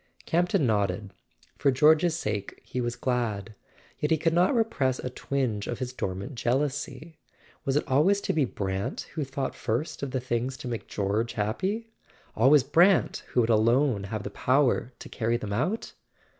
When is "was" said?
2.81-2.95, 7.65-7.75